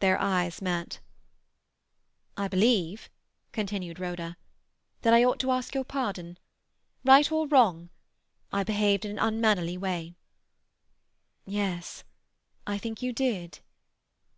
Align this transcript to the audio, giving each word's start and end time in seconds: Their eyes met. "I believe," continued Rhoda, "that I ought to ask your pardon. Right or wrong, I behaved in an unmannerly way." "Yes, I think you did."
Their 0.00 0.20
eyes 0.20 0.60
met. 0.60 1.00
"I 2.36 2.48
believe," 2.48 3.08
continued 3.50 3.98
Rhoda, 3.98 4.36
"that 5.00 5.14
I 5.14 5.24
ought 5.24 5.40
to 5.40 5.50
ask 5.50 5.74
your 5.74 5.84
pardon. 5.86 6.38
Right 7.02 7.32
or 7.32 7.48
wrong, 7.48 7.88
I 8.52 8.62
behaved 8.62 9.06
in 9.06 9.12
an 9.12 9.18
unmannerly 9.18 9.78
way." 9.78 10.16
"Yes, 11.46 12.04
I 12.66 12.76
think 12.76 13.00
you 13.00 13.10
did." 13.14 13.60